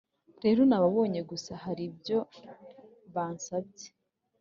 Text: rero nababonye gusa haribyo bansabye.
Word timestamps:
rero 0.43 0.61
nababonye 0.69 1.21
gusa 1.29 1.51
haribyo 1.63 2.17
bansabye. 3.13 3.87